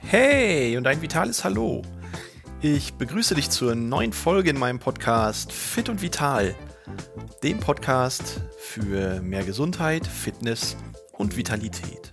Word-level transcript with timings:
Hey 0.00 0.76
und 0.76 0.86
ein 0.86 1.00
vitales 1.00 1.42
Hallo. 1.42 1.82
Ich 2.60 2.94
begrüße 2.94 3.34
dich 3.34 3.50
zur 3.50 3.74
neuen 3.74 4.12
Folge 4.12 4.50
in 4.50 4.58
meinem 4.58 4.78
Podcast 4.78 5.50
Fit 5.52 5.88
und 5.88 6.02
Vital, 6.02 6.54
dem 7.42 7.58
Podcast 7.58 8.40
für 8.58 9.20
mehr 9.22 9.42
Gesundheit, 9.42 10.06
Fitness 10.06 10.76
und 11.12 11.36
Vitalität. 11.36 12.12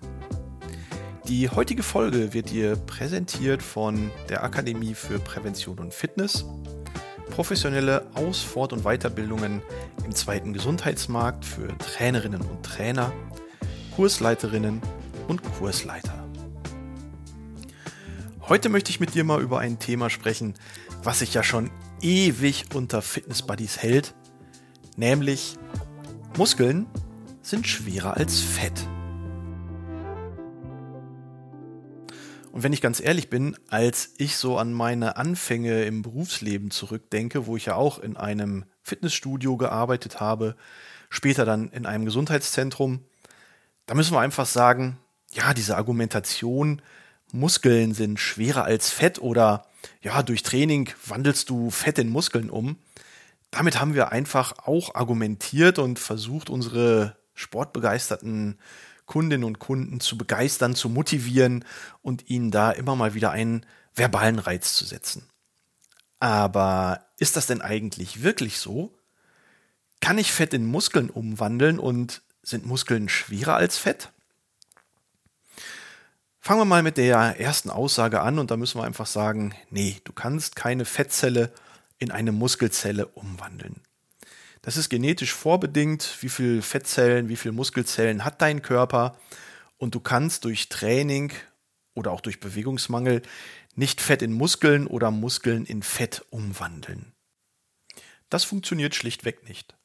Die 1.27 1.49
heutige 1.49 1.83
Folge 1.83 2.33
wird 2.33 2.49
dir 2.49 2.75
präsentiert 2.75 3.61
von 3.61 4.09
der 4.29 4.43
Akademie 4.43 4.95
für 4.95 5.19
Prävention 5.19 5.77
und 5.77 5.93
Fitness, 5.93 6.45
professionelle 7.29 8.07
Aus-, 8.15 8.41
Fort- 8.41 8.73
und 8.73 8.83
Weiterbildungen 8.83 9.61
im 10.03 10.15
zweiten 10.15 10.53
Gesundheitsmarkt 10.53 11.45
für 11.45 11.77
Trainerinnen 11.77 12.41
und 12.41 12.63
Trainer, 12.65 13.13
Kursleiterinnen 13.99 14.81
und 15.27 15.43
Kursleiter. 15.43 16.25
Heute 18.47 18.69
möchte 18.69 18.91
ich 18.91 19.01
mit 19.01 19.13
dir 19.13 19.25
mal 19.25 19.41
über 19.41 19.59
ein 19.59 19.77
Thema 19.77 20.09
sprechen, 20.09 20.53
was 21.03 21.19
sich 21.19 21.33
ja 21.33 21.43
schon 21.43 21.69
ewig 21.99 22.67
unter 22.73 23.01
Fitness 23.01 23.41
Buddies 23.41 23.79
hält, 23.79 24.15
nämlich 24.95 25.57
Muskeln 26.37 26.87
sind 27.41 27.67
schwerer 27.67 28.15
als 28.15 28.39
Fett. 28.39 28.87
Und 32.53 32.63
wenn 32.63 32.71
ich 32.71 32.79
ganz 32.79 33.01
ehrlich 33.01 33.29
bin, 33.29 33.57
als 33.67 34.13
ich 34.17 34.37
so 34.37 34.57
an 34.57 34.71
meine 34.71 35.17
Anfänge 35.17 35.83
im 35.83 36.03
Berufsleben 36.03 36.71
zurückdenke, 36.71 37.47
wo 37.47 37.57
ich 37.57 37.65
ja 37.65 37.75
auch 37.75 37.99
in 37.99 38.15
einem 38.15 38.63
Fitnessstudio 38.81 39.57
gearbeitet 39.57 40.21
habe, 40.21 40.55
später 41.09 41.43
dann 41.43 41.67
in 41.67 41.85
einem 41.85 42.05
Gesundheitszentrum, 42.05 43.03
da 43.89 43.95
müssen 43.95 44.13
wir 44.13 44.19
einfach 44.19 44.45
sagen, 44.45 44.99
ja, 45.31 45.51
diese 45.55 45.75
Argumentation, 45.75 46.79
Muskeln 47.31 47.95
sind 47.95 48.19
schwerer 48.19 48.65
als 48.65 48.91
Fett 48.91 49.17
oder 49.17 49.65
ja, 49.99 50.21
durch 50.21 50.43
Training 50.43 50.91
wandelst 51.07 51.49
du 51.49 51.71
Fett 51.71 51.97
in 51.97 52.09
Muskeln 52.09 52.51
um. 52.51 52.77
Damit 53.49 53.81
haben 53.81 53.95
wir 53.95 54.11
einfach 54.11 54.59
auch 54.59 54.93
argumentiert 54.93 55.79
und 55.79 55.97
versucht, 55.97 56.51
unsere 56.51 57.17
sportbegeisterten 57.33 58.59
Kundinnen 59.07 59.43
und 59.43 59.57
Kunden 59.57 59.99
zu 59.99 60.19
begeistern, 60.19 60.75
zu 60.75 60.87
motivieren 60.87 61.65
und 62.03 62.29
ihnen 62.29 62.51
da 62.51 62.69
immer 62.69 62.95
mal 62.95 63.15
wieder 63.15 63.31
einen 63.31 63.65
verbalen 63.95 64.37
Reiz 64.37 64.75
zu 64.75 64.85
setzen. 64.85 65.27
Aber 66.19 67.07
ist 67.17 67.37
das 67.37 67.47
denn 67.47 67.63
eigentlich 67.63 68.21
wirklich 68.21 68.59
so? 68.59 68.93
Kann 69.99 70.19
ich 70.19 70.31
Fett 70.31 70.53
in 70.53 70.67
Muskeln 70.67 71.09
umwandeln 71.09 71.79
und 71.79 72.21
sind 72.49 72.65
Muskeln 72.65 73.09
schwerer 73.09 73.55
als 73.55 73.77
Fett? 73.77 74.11
Fangen 76.39 76.61
wir 76.61 76.65
mal 76.65 76.83
mit 76.83 76.97
der 76.97 77.39
ersten 77.39 77.69
Aussage 77.69 78.21
an 78.21 78.39
und 78.39 78.49
da 78.49 78.57
müssen 78.57 78.79
wir 78.79 78.85
einfach 78.85 79.05
sagen, 79.05 79.53
nee, 79.69 79.97
du 80.03 80.13
kannst 80.13 80.55
keine 80.55 80.85
Fettzelle 80.85 81.51
in 81.99 82.11
eine 82.11 82.31
Muskelzelle 82.31 83.07
umwandeln. 83.07 83.81
Das 84.61 84.77
ist 84.77 84.89
genetisch 84.89 85.33
vorbedingt, 85.33 86.17
wie 86.21 86.29
viel 86.29 86.61
Fettzellen, 86.61 87.29
wie 87.29 87.35
viel 87.35 87.51
Muskelzellen 87.51 88.25
hat 88.25 88.41
dein 88.41 88.61
Körper 88.61 89.17
und 89.77 89.95
du 89.95 89.99
kannst 89.99 90.45
durch 90.45 90.69
Training 90.69 91.31
oder 91.93 92.11
auch 92.11 92.21
durch 92.21 92.39
Bewegungsmangel 92.39 93.21
nicht 93.75 94.01
Fett 94.01 94.21
in 94.21 94.33
Muskeln 94.33 94.87
oder 94.87 95.11
Muskeln 95.11 95.65
in 95.65 95.83
Fett 95.83 96.25
umwandeln. 96.29 97.13
Das 98.29 98.43
funktioniert 98.43 98.95
schlichtweg 98.95 99.47
nicht. 99.47 99.75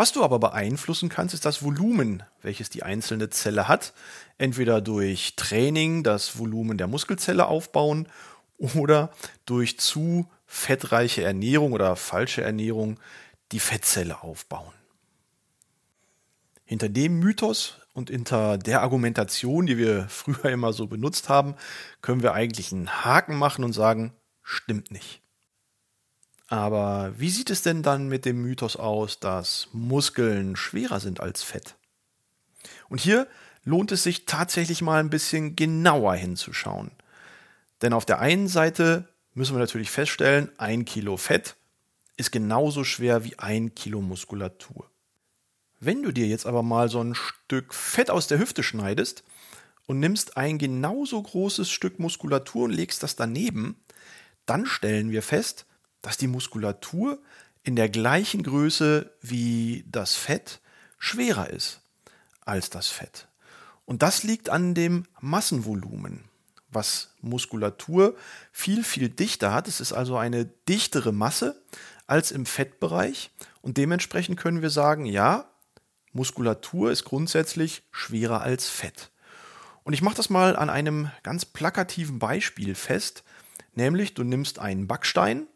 Was 0.00 0.12
du 0.12 0.24
aber 0.24 0.38
beeinflussen 0.38 1.10
kannst, 1.10 1.34
ist 1.34 1.44
das 1.44 1.62
Volumen, 1.62 2.22
welches 2.40 2.70
die 2.70 2.84
einzelne 2.84 3.28
Zelle 3.28 3.68
hat. 3.68 3.92
Entweder 4.38 4.80
durch 4.80 5.34
Training 5.36 6.02
das 6.02 6.38
Volumen 6.38 6.78
der 6.78 6.86
Muskelzelle 6.86 7.44
aufbauen 7.44 8.08
oder 8.56 9.12
durch 9.44 9.78
zu 9.78 10.26
fettreiche 10.46 11.22
Ernährung 11.22 11.74
oder 11.74 11.96
falsche 11.96 12.40
Ernährung 12.40 12.98
die 13.52 13.60
Fettzelle 13.60 14.22
aufbauen. 14.22 14.72
Hinter 16.64 16.88
dem 16.88 17.18
Mythos 17.18 17.76
und 17.92 18.08
hinter 18.08 18.56
der 18.56 18.80
Argumentation, 18.80 19.66
die 19.66 19.76
wir 19.76 20.08
früher 20.08 20.46
immer 20.46 20.72
so 20.72 20.86
benutzt 20.86 21.28
haben, 21.28 21.56
können 22.00 22.22
wir 22.22 22.32
eigentlich 22.32 22.72
einen 22.72 23.04
Haken 23.04 23.36
machen 23.36 23.64
und 23.64 23.74
sagen, 23.74 24.14
stimmt 24.42 24.92
nicht. 24.92 25.20
Aber 26.50 27.14
wie 27.16 27.30
sieht 27.30 27.48
es 27.48 27.62
denn 27.62 27.84
dann 27.84 28.08
mit 28.08 28.24
dem 28.24 28.42
Mythos 28.42 28.74
aus, 28.74 29.20
dass 29.20 29.68
Muskeln 29.72 30.56
schwerer 30.56 30.98
sind 30.98 31.20
als 31.20 31.44
Fett? 31.44 31.76
Und 32.88 33.00
hier 33.00 33.28
lohnt 33.62 33.92
es 33.92 34.02
sich 34.02 34.26
tatsächlich 34.26 34.82
mal 34.82 34.98
ein 34.98 35.10
bisschen 35.10 35.54
genauer 35.54 36.16
hinzuschauen. 36.16 36.90
Denn 37.82 37.92
auf 37.92 38.04
der 38.04 38.18
einen 38.18 38.48
Seite 38.48 39.08
müssen 39.32 39.54
wir 39.54 39.60
natürlich 39.60 39.92
feststellen, 39.92 40.50
ein 40.58 40.84
Kilo 40.84 41.16
Fett 41.16 41.54
ist 42.16 42.32
genauso 42.32 42.82
schwer 42.82 43.22
wie 43.22 43.38
ein 43.38 43.76
Kilo 43.76 44.00
Muskulatur. 44.00 44.90
Wenn 45.78 46.02
du 46.02 46.10
dir 46.10 46.26
jetzt 46.26 46.46
aber 46.46 46.64
mal 46.64 46.88
so 46.88 47.00
ein 47.00 47.14
Stück 47.14 47.72
Fett 47.72 48.10
aus 48.10 48.26
der 48.26 48.40
Hüfte 48.40 48.64
schneidest 48.64 49.22
und 49.86 50.00
nimmst 50.00 50.36
ein 50.36 50.58
genauso 50.58 51.22
großes 51.22 51.70
Stück 51.70 52.00
Muskulatur 52.00 52.64
und 52.64 52.72
legst 52.72 53.04
das 53.04 53.14
daneben, 53.14 53.80
dann 54.46 54.66
stellen 54.66 55.12
wir 55.12 55.22
fest, 55.22 55.64
dass 56.02 56.16
die 56.16 56.26
Muskulatur 56.26 57.18
in 57.62 57.76
der 57.76 57.88
gleichen 57.88 58.42
Größe 58.42 59.10
wie 59.20 59.84
das 59.90 60.14
Fett 60.14 60.60
schwerer 60.98 61.50
ist 61.50 61.80
als 62.44 62.70
das 62.70 62.88
Fett. 62.88 63.28
Und 63.84 64.02
das 64.02 64.22
liegt 64.22 64.50
an 64.50 64.74
dem 64.74 65.04
Massenvolumen, 65.20 66.24
was 66.70 67.14
Muskulatur 67.20 68.16
viel, 68.52 68.84
viel 68.84 69.08
dichter 69.08 69.52
hat. 69.52 69.68
Es 69.68 69.80
ist 69.80 69.92
also 69.92 70.16
eine 70.16 70.46
dichtere 70.68 71.12
Masse 71.12 71.60
als 72.06 72.30
im 72.30 72.46
Fettbereich. 72.46 73.30
Und 73.62 73.76
dementsprechend 73.76 74.38
können 74.38 74.62
wir 74.62 74.70
sagen, 74.70 75.06
ja, 75.06 75.50
Muskulatur 76.12 76.90
ist 76.90 77.04
grundsätzlich 77.04 77.82
schwerer 77.90 78.40
als 78.40 78.68
Fett. 78.68 79.10
Und 79.84 79.92
ich 79.92 80.02
mache 80.02 80.16
das 80.16 80.30
mal 80.30 80.56
an 80.56 80.70
einem 80.70 81.10
ganz 81.22 81.44
plakativen 81.44 82.18
Beispiel 82.18 82.74
fest, 82.74 83.24
nämlich 83.74 84.14
du 84.14 84.24
nimmst 84.24 84.58
einen 84.58 84.86
Backstein 84.86 85.46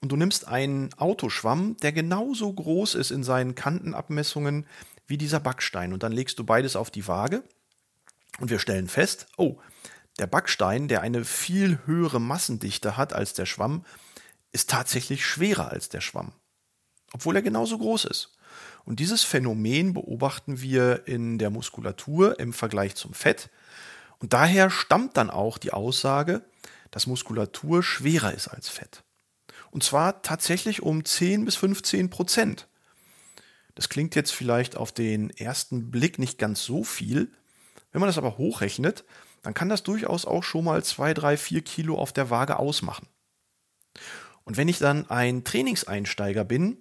und 0.00 0.10
du 0.10 0.16
nimmst 0.16 0.48
einen 0.48 0.92
Autoschwamm, 0.94 1.76
der 1.82 1.92
genauso 1.92 2.52
groß 2.52 2.94
ist 2.94 3.10
in 3.10 3.22
seinen 3.22 3.54
Kantenabmessungen 3.54 4.66
wie 5.06 5.18
dieser 5.18 5.40
Backstein. 5.40 5.92
Und 5.92 6.02
dann 6.02 6.12
legst 6.12 6.38
du 6.38 6.44
beides 6.44 6.76
auf 6.76 6.90
die 6.90 7.06
Waage 7.06 7.42
und 8.38 8.50
wir 8.50 8.58
stellen 8.58 8.88
fest, 8.88 9.26
oh, 9.36 9.58
der 10.18 10.26
Backstein, 10.26 10.88
der 10.88 11.02
eine 11.02 11.24
viel 11.24 11.78
höhere 11.84 12.20
Massendichte 12.20 12.96
hat 12.96 13.12
als 13.12 13.34
der 13.34 13.46
Schwamm, 13.46 13.84
ist 14.52 14.70
tatsächlich 14.70 15.24
schwerer 15.24 15.70
als 15.70 15.88
der 15.88 16.00
Schwamm, 16.00 16.32
obwohl 17.12 17.36
er 17.36 17.42
genauso 17.42 17.78
groß 17.78 18.06
ist. 18.06 18.36
Und 18.84 18.98
dieses 18.98 19.22
Phänomen 19.22 19.92
beobachten 19.92 20.60
wir 20.60 21.06
in 21.06 21.38
der 21.38 21.50
Muskulatur 21.50 22.40
im 22.40 22.52
Vergleich 22.52 22.96
zum 22.96 23.12
Fett. 23.12 23.50
Und 24.18 24.32
daher 24.32 24.70
stammt 24.70 25.16
dann 25.16 25.30
auch 25.30 25.58
die 25.58 25.72
Aussage, 25.72 26.42
dass 26.90 27.06
Muskulatur 27.06 27.82
schwerer 27.82 28.32
ist 28.32 28.48
als 28.48 28.68
Fett. 28.68 29.04
Und 29.70 29.84
zwar 29.84 30.22
tatsächlich 30.22 30.82
um 30.82 31.04
10 31.04 31.44
bis 31.44 31.56
15 31.56 32.10
Prozent. 32.10 32.68
Das 33.74 33.88
klingt 33.88 34.14
jetzt 34.14 34.32
vielleicht 34.32 34.76
auf 34.76 34.92
den 34.92 35.30
ersten 35.30 35.90
Blick 35.90 36.18
nicht 36.18 36.38
ganz 36.38 36.64
so 36.64 36.84
viel. 36.84 37.32
Wenn 37.92 38.00
man 38.00 38.08
das 38.08 38.18
aber 38.18 38.36
hochrechnet, 38.36 39.04
dann 39.42 39.54
kann 39.54 39.68
das 39.68 39.82
durchaus 39.82 40.26
auch 40.26 40.42
schon 40.42 40.64
mal 40.64 40.84
2, 40.84 41.14
3, 41.14 41.36
4 41.36 41.62
Kilo 41.62 41.98
auf 41.98 42.12
der 42.12 42.30
Waage 42.30 42.58
ausmachen. 42.58 43.06
Und 44.44 44.56
wenn 44.56 44.68
ich 44.68 44.78
dann 44.78 45.08
ein 45.08 45.44
Trainingseinsteiger 45.44 46.44
bin, 46.44 46.78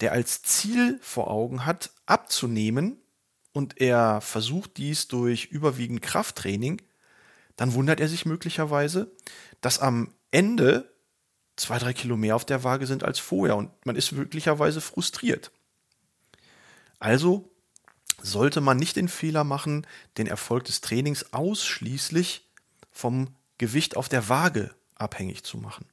der 0.00 0.12
als 0.12 0.42
Ziel 0.42 0.98
vor 1.00 1.30
Augen 1.30 1.64
hat, 1.64 1.90
abzunehmen 2.06 2.98
und 3.52 3.80
er 3.80 4.20
versucht 4.20 4.76
dies 4.76 5.08
durch 5.08 5.46
überwiegend 5.46 6.02
Krafttraining, 6.02 6.82
dann 7.56 7.74
wundert 7.74 8.00
er 8.00 8.08
sich 8.08 8.26
möglicherweise, 8.26 9.12
dass 9.60 9.78
am 9.78 10.12
Ende 10.32 10.93
zwei, 11.56 11.78
drei 11.78 11.92
Kilo 11.92 12.16
mehr 12.16 12.36
auf 12.36 12.44
der 12.44 12.64
Waage 12.64 12.86
sind 12.86 13.04
als 13.04 13.18
vorher 13.18 13.56
und 13.56 13.70
man 13.84 13.96
ist 13.96 14.12
möglicherweise 14.12 14.80
frustriert. 14.80 15.50
Also 16.98 17.50
sollte 18.22 18.60
man 18.60 18.76
nicht 18.76 18.96
den 18.96 19.08
Fehler 19.08 19.44
machen, 19.44 19.86
den 20.16 20.26
Erfolg 20.26 20.64
des 20.64 20.80
Trainings 20.80 21.32
ausschließlich 21.32 22.48
vom 22.90 23.34
Gewicht 23.58 23.96
auf 23.96 24.08
der 24.08 24.28
Waage 24.28 24.74
abhängig 24.94 25.44
zu 25.44 25.58
machen. 25.58 25.86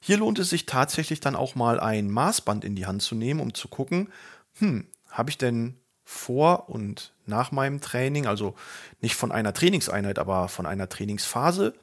Hier 0.00 0.18
lohnt 0.18 0.38
es 0.38 0.50
sich 0.50 0.66
tatsächlich 0.66 1.20
dann 1.20 1.34
auch 1.34 1.54
mal 1.54 1.80
ein 1.80 2.10
Maßband 2.10 2.64
in 2.64 2.76
die 2.76 2.86
Hand 2.86 3.02
zu 3.02 3.14
nehmen, 3.14 3.40
um 3.40 3.54
zu 3.54 3.68
gucken, 3.68 4.12
hm, 4.58 4.86
habe 5.08 5.30
ich 5.30 5.38
denn 5.38 5.76
vor 6.04 6.68
und 6.68 7.12
nach 7.26 7.52
meinem 7.52 7.80
Training, 7.80 8.26
also 8.26 8.54
nicht 9.00 9.16
von 9.16 9.32
einer 9.32 9.52
Trainingseinheit, 9.52 10.18
aber 10.18 10.48
von 10.48 10.66
einer 10.66 10.88
Trainingsphase, 10.88 11.74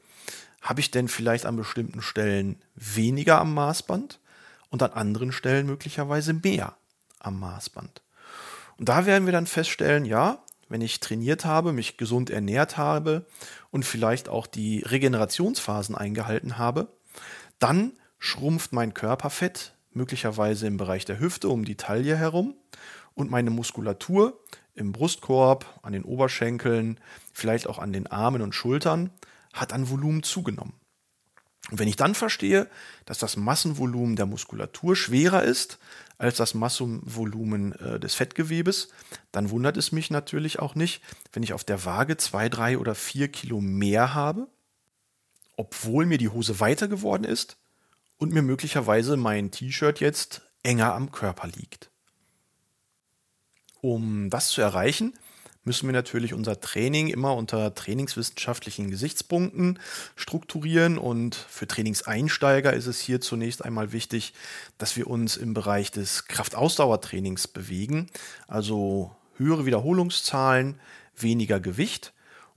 habe 0.66 0.80
ich 0.80 0.90
denn 0.90 1.06
vielleicht 1.06 1.46
an 1.46 1.56
bestimmten 1.56 2.02
Stellen 2.02 2.60
weniger 2.74 3.40
am 3.40 3.54
Maßband 3.54 4.18
und 4.68 4.82
an 4.82 4.90
anderen 4.92 5.30
Stellen 5.30 5.66
möglicherweise 5.66 6.34
mehr 6.34 6.76
am 7.20 7.38
Maßband. 7.38 8.02
Und 8.76 8.88
da 8.88 9.06
werden 9.06 9.26
wir 9.26 9.32
dann 9.32 9.46
feststellen, 9.46 10.04
ja, 10.04 10.42
wenn 10.68 10.80
ich 10.80 10.98
trainiert 10.98 11.44
habe, 11.44 11.72
mich 11.72 11.96
gesund 11.96 12.30
ernährt 12.30 12.76
habe 12.76 13.26
und 13.70 13.84
vielleicht 13.84 14.28
auch 14.28 14.48
die 14.48 14.80
Regenerationsphasen 14.80 15.94
eingehalten 15.94 16.58
habe, 16.58 16.88
dann 17.60 17.92
schrumpft 18.18 18.72
mein 18.72 18.92
Körperfett 18.92 19.72
möglicherweise 19.92 20.66
im 20.66 20.78
Bereich 20.78 21.04
der 21.04 21.20
Hüfte 21.20 21.48
um 21.48 21.64
die 21.64 21.76
Taille 21.76 22.16
herum 22.16 22.54
und 23.14 23.30
meine 23.30 23.50
Muskulatur 23.50 24.40
im 24.74 24.90
Brustkorb, 24.90 25.64
an 25.82 25.92
den 25.92 26.02
Oberschenkeln, 26.02 26.98
vielleicht 27.32 27.68
auch 27.68 27.78
an 27.78 27.92
den 27.92 28.08
Armen 28.08 28.42
und 28.42 28.54
Schultern 28.54 29.10
hat 29.56 29.72
an 29.72 29.90
Volumen 29.90 30.22
zugenommen. 30.22 30.74
Und 31.70 31.80
wenn 31.80 31.88
ich 31.88 31.96
dann 31.96 32.14
verstehe, 32.14 32.68
dass 33.06 33.18
das 33.18 33.36
Massenvolumen 33.36 34.14
der 34.14 34.26
Muskulatur 34.26 34.94
schwerer 34.94 35.42
ist 35.42 35.78
als 36.16 36.36
das 36.36 36.54
Massenvolumen 36.54 37.72
äh, 37.72 37.98
des 37.98 38.14
Fettgewebes, 38.14 38.88
dann 39.32 39.50
wundert 39.50 39.76
es 39.76 39.90
mich 39.90 40.10
natürlich 40.10 40.60
auch 40.60 40.76
nicht, 40.76 41.02
wenn 41.32 41.42
ich 41.42 41.52
auf 41.52 41.64
der 41.64 41.84
Waage 41.84 42.16
zwei, 42.16 42.48
drei 42.48 42.78
oder 42.78 42.94
vier 42.94 43.28
Kilo 43.28 43.60
mehr 43.60 44.14
habe, 44.14 44.46
obwohl 45.56 46.06
mir 46.06 46.18
die 46.18 46.28
Hose 46.28 46.60
weiter 46.60 46.86
geworden 46.86 47.24
ist 47.24 47.56
und 48.16 48.32
mir 48.32 48.42
möglicherweise 48.42 49.16
mein 49.16 49.50
T-Shirt 49.50 49.98
jetzt 49.98 50.42
enger 50.62 50.94
am 50.94 51.10
Körper 51.10 51.48
liegt. 51.48 51.90
Um 53.80 54.30
das 54.30 54.48
zu 54.48 54.60
erreichen, 54.60 55.14
müssen 55.66 55.88
wir 55.88 55.92
natürlich 55.92 56.32
unser 56.32 56.60
Training 56.60 57.08
immer 57.08 57.34
unter 57.34 57.74
trainingswissenschaftlichen 57.74 58.88
Gesichtspunkten 58.88 59.80
strukturieren. 60.14 60.96
Und 60.96 61.34
für 61.34 61.66
Trainingseinsteiger 61.66 62.72
ist 62.72 62.86
es 62.86 63.00
hier 63.00 63.20
zunächst 63.20 63.64
einmal 63.64 63.92
wichtig, 63.92 64.32
dass 64.78 64.96
wir 64.96 65.08
uns 65.08 65.36
im 65.36 65.54
Bereich 65.54 65.90
des 65.90 66.26
Kraftausdauertrainings 66.26 67.48
bewegen. 67.48 68.06
Also 68.46 69.14
höhere 69.36 69.66
Wiederholungszahlen, 69.66 70.80
weniger 71.16 71.58
Gewicht. 71.58 72.12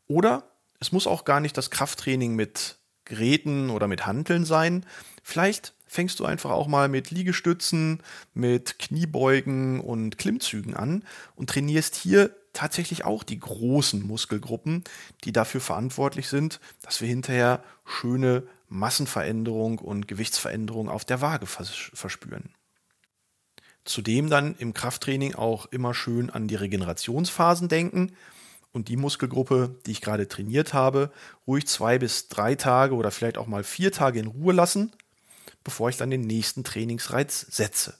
Oder 0.07 0.43
es 0.79 0.91
muss 0.91 1.07
auch 1.07 1.25
gar 1.25 1.39
nicht 1.39 1.57
das 1.57 1.71
Krafttraining 1.71 2.35
mit 2.35 2.77
Geräten 3.05 3.71
oder 3.71 3.87
mit 3.87 4.05
Hanteln 4.05 4.45
sein. 4.45 4.85
Vielleicht 5.23 5.73
fängst 5.87 6.19
du 6.19 6.25
einfach 6.25 6.51
auch 6.51 6.67
mal 6.67 6.87
mit 6.87 7.09
Liegestützen, 7.09 8.03
mit 8.35 8.77
Kniebeugen 8.77 9.79
und 9.79 10.19
Klimmzügen 10.19 10.75
an 10.75 11.03
und 11.35 11.49
trainierst 11.49 11.95
hier 11.95 12.35
tatsächlich 12.53 13.05
auch 13.05 13.23
die 13.23 13.39
großen 13.39 14.05
Muskelgruppen, 14.05 14.83
die 15.23 15.31
dafür 15.31 15.61
verantwortlich 15.61 16.27
sind, 16.27 16.59
dass 16.81 17.01
wir 17.01 17.07
hinterher 17.07 17.63
schöne 17.85 18.43
Massenveränderung 18.67 19.79
und 19.79 20.07
Gewichtsveränderung 20.07 20.89
auf 20.89 21.05
der 21.05 21.21
Waage 21.21 21.45
verspüren. 21.45 22.53
Zudem 23.85 24.29
dann 24.29 24.55
im 24.59 24.73
Krafttraining 24.73 25.35
auch 25.35 25.65
immer 25.67 25.93
schön 25.93 26.29
an 26.29 26.47
die 26.47 26.55
Regenerationsphasen 26.55 27.69
denken 27.69 28.15
und 28.71 28.87
die 28.87 28.97
Muskelgruppe, 28.97 29.75
die 29.85 29.91
ich 29.91 30.01
gerade 30.01 30.27
trainiert 30.27 30.73
habe, 30.73 31.11
ruhig 31.47 31.65
zwei 31.67 31.97
bis 31.97 32.27
drei 32.27 32.55
Tage 32.55 32.95
oder 32.95 33.09
vielleicht 33.09 33.37
auch 33.37 33.47
mal 33.47 33.63
vier 33.63 33.91
Tage 33.91 34.19
in 34.19 34.27
Ruhe 34.27 34.53
lassen, 34.53 34.91
bevor 35.63 35.89
ich 35.89 35.97
dann 35.97 36.11
den 36.11 36.21
nächsten 36.21 36.63
Trainingsreiz 36.63 37.47
setze. 37.49 37.97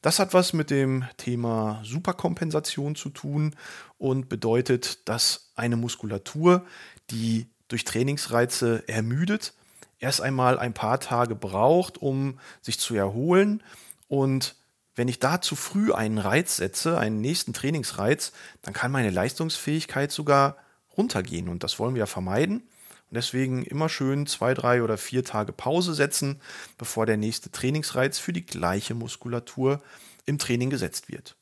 Das 0.00 0.18
hat 0.18 0.32
was 0.32 0.52
mit 0.52 0.70
dem 0.70 1.04
Thema 1.16 1.80
Superkompensation 1.84 2.94
zu 2.94 3.10
tun 3.10 3.56
und 3.98 4.28
bedeutet, 4.28 5.08
dass 5.08 5.50
eine 5.56 5.76
Muskulatur, 5.76 6.64
die 7.10 7.48
durch 7.66 7.84
Trainingsreize 7.84 8.88
ermüdet, 8.88 9.54
erst 9.98 10.20
einmal 10.20 10.58
ein 10.58 10.74
paar 10.74 11.00
Tage 11.00 11.34
braucht, 11.34 11.98
um 11.98 12.38
sich 12.62 12.78
zu 12.78 12.94
erholen. 12.94 13.62
Und 14.06 14.54
wenn 14.94 15.08
ich 15.08 15.18
da 15.18 15.40
zu 15.40 15.56
früh 15.56 15.92
einen 15.92 16.18
Reiz 16.18 16.56
setze, 16.56 16.98
einen 16.98 17.20
nächsten 17.20 17.52
Trainingsreiz, 17.52 18.32
dann 18.62 18.74
kann 18.74 18.92
meine 18.92 19.10
Leistungsfähigkeit 19.10 20.12
sogar 20.12 20.56
runtergehen. 20.96 21.48
Und 21.48 21.64
das 21.64 21.78
wollen 21.78 21.94
wir 21.94 22.06
vermeiden. 22.06 22.62
Und 23.10 23.16
deswegen 23.16 23.64
immer 23.64 23.88
schön 23.88 24.26
zwei, 24.26 24.52
drei 24.54 24.82
oder 24.82 24.98
vier 24.98 25.24
Tage 25.24 25.52
Pause 25.52 25.94
setzen, 25.94 26.40
bevor 26.76 27.06
der 27.06 27.16
nächste 27.16 27.50
Trainingsreiz 27.50 28.18
für 28.18 28.32
die 28.32 28.44
gleiche 28.44 28.94
Muskulatur 28.94 29.80
im 30.26 30.38
Training 30.38 30.68
gesetzt 30.68 31.08
wird. 31.10 31.36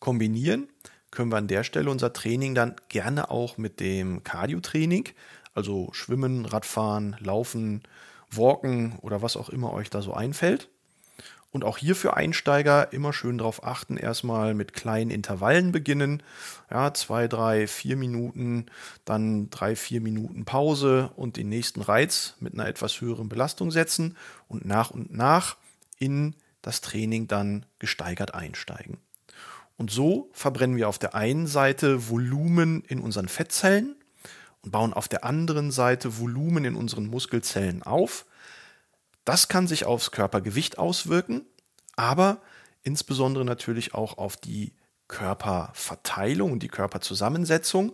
Kombinieren 0.00 0.68
können 1.10 1.32
wir 1.32 1.38
an 1.38 1.48
der 1.48 1.64
Stelle 1.64 1.90
unser 1.90 2.12
Training 2.12 2.54
dann 2.54 2.76
gerne 2.88 3.30
auch 3.30 3.58
mit 3.58 3.80
dem 3.80 4.22
Cardio-Training, 4.22 5.08
also 5.54 5.88
Schwimmen, 5.92 6.44
Radfahren, 6.44 7.16
Laufen, 7.20 7.82
Walken 8.30 8.98
oder 9.00 9.22
was 9.22 9.36
auch 9.36 9.48
immer 9.48 9.72
euch 9.72 9.90
da 9.90 10.02
so 10.02 10.12
einfällt. 10.14 10.68
Und 11.52 11.64
auch 11.64 11.78
hier 11.78 11.96
für 11.96 12.16
Einsteiger 12.16 12.92
immer 12.92 13.12
schön 13.12 13.38
darauf 13.38 13.64
achten, 13.64 13.96
erstmal 13.96 14.54
mit 14.54 14.72
kleinen 14.72 15.10
Intervallen 15.10 15.72
beginnen. 15.72 16.22
Ja, 16.70 16.94
zwei, 16.94 17.26
drei, 17.26 17.66
vier 17.66 17.96
Minuten, 17.96 18.66
dann 19.04 19.50
drei, 19.50 19.74
vier 19.74 20.00
Minuten 20.00 20.44
Pause 20.44 21.10
und 21.16 21.36
den 21.36 21.48
nächsten 21.48 21.80
Reiz 21.80 22.36
mit 22.38 22.54
einer 22.54 22.68
etwas 22.68 23.00
höheren 23.00 23.28
Belastung 23.28 23.72
setzen 23.72 24.16
und 24.46 24.64
nach 24.64 24.90
und 24.90 25.12
nach 25.12 25.56
in 25.98 26.36
das 26.62 26.82
Training 26.82 27.26
dann 27.26 27.66
gesteigert 27.80 28.32
einsteigen. 28.34 28.98
Und 29.76 29.90
so 29.90 30.28
verbrennen 30.32 30.76
wir 30.76 30.88
auf 30.88 30.98
der 30.98 31.14
einen 31.14 31.46
Seite 31.46 32.08
Volumen 32.08 32.82
in 32.82 33.00
unseren 33.00 33.28
Fettzellen 33.28 33.96
und 34.62 34.70
bauen 34.70 34.92
auf 34.92 35.08
der 35.08 35.24
anderen 35.24 35.70
Seite 35.70 36.18
Volumen 36.18 36.64
in 36.64 36.76
unseren 36.76 37.06
Muskelzellen 37.06 37.82
auf 37.82 38.26
das 39.24 39.48
kann 39.48 39.66
sich 39.66 39.84
aufs 39.84 40.10
Körpergewicht 40.10 40.78
auswirken, 40.78 41.46
aber 41.96 42.38
insbesondere 42.82 43.44
natürlich 43.44 43.94
auch 43.94 44.18
auf 44.18 44.36
die 44.36 44.72
Körperverteilung 45.08 46.52
und 46.52 46.62
die 46.62 46.68
Körperzusammensetzung. 46.68 47.92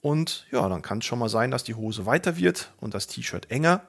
Und 0.00 0.46
ja, 0.50 0.68
dann 0.68 0.82
kann 0.82 0.98
es 0.98 1.04
schon 1.04 1.18
mal 1.18 1.28
sein, 1.28 1.50
dass 1.50 1.64
die 1.64 1.74
Hose 1.74 2.06
weiter 2.06 2.36
wird 2.36 2.72
und 2.80 2.94
das 2.94 3.06
T-Shirt 3.06 3.50
enger. 3.50 3.82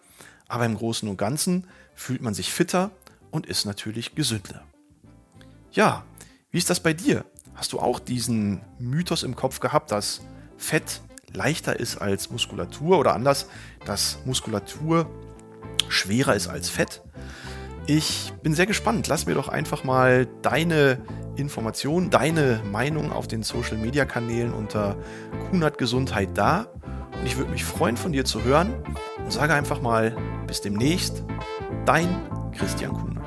Aber 0.48 0.66
im 0.66 0.76
Großen 0.76 1.08
und 1.08 1.18
Ganzen 1.18 1.68
fühlt 1.96 2.22
man 2.22 2.34
sich 2.34 2.52
fitter 2.52 2.92
und 3.32 3.46
ist 3.46 3.66
natürlich 3.66 4.16
gesünder. 4.16 4.64
Ja, 5.72 6.04
wie 6.52 6.58
ist 6.58 6.70
das 6.70 6.80
bei 6.80 6.94
dir? 6.94 7.26
Hast 7.56 7.74
du 7.74 7.80
auch 7.80 8.00
diesen 8.00 8.62
Mythos 8.80 9.24
im 9.24 9.36
Kopf 9.36 9.60
gehabt, 9.60 9.92
dass 9.92 10.22
Fett 10.58 11.02
leichter 11.32 11.80
ist 11.80 11.98
als 11.98 12.32
Muskulatur 12.32 12.98
oder 12.98 13.14
anders, 13.14 13.48
dass 13.86 14.18
Muskulatur 14.26 15.10
schwerer 15.90 16.36
ist 16.36 16.48
als 16.48 16.70
Fett. 16.70 17.02
Ich 17.86 18.32
bin 18.44 18.54
sehr 18.54 18.68
gespannt. 18.68 19.08
Lass 19.08 19.26
mir 19.26 19.34
doch 19.34 19.50
einfach 19.50 19.84
mal 19.84 20.28
deine 20.42 21.00
Informationen, 21.36 22.10
deine 22.10 22.62
Meinung 22.72 23.12
auf 23.12 23.28
den 23.28 23.44
Social 23.44 23.78
Media 23.78 24.06
Kanälen 24.06 24.54
unter 24.54 24.96
Kunert 25.50 25.78
Gesundheit 25.78 26.30
da. 26.36 26.68
Und 27.20 27.26
ich 27.26 27.38
würde 27.38 27.52
mich 27.52 27.66
freuen, 27.66 27.98
von 27.98 28.12
dir 28.12 28.26
zu 28.26 28.44
hören 28.44 28.74
und 29.18 29.32
sage 29.32 29.54
einfach 29.54 29.82
mal 29.82 30.16
bis 30.48 30.62
demnächst. 30.62 31.24
Dein 31.86 32.10
Christian 32.56 32.94
Kunert. 32.94 33.19